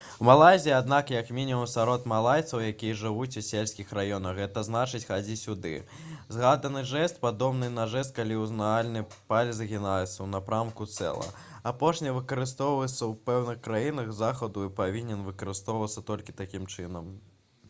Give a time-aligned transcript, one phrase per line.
[0.21, 5.35] у малайзіі аднак як мінімум сярод малайцаў якія жывуць у сельскіх раёнах гэта значыць «хадзі
[5.41, 5.73] сюды».
[6.37, 9.03] згаданы жэст падобны на жэст калі ўказальны
[9.33, 11.27] палец згінаецца ў напрамку цела.
[11.73, 17.13] апошні выкарыстоўваецца ў пэўных краінах захаду і павінен выкарыстоўвацца толькі такім чынам